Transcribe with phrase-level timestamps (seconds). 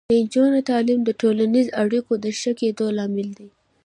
[0.09, 3.49] د نجونو تعلیم د ټولنیزو اړیکو د ښه کیدو لامل دی.